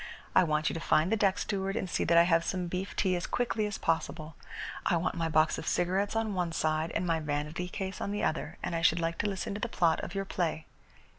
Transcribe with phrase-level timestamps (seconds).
[0.33, 2.95] I want you to find the deck steward and see that I have some beef
[2.95, 4.35] tea as quickly as possible.
[4.83, 8.23] I want my box of cigarettes on one side and my vanity case on the
[8.23, 10.65] other, and I should like to listen to the plot of your play."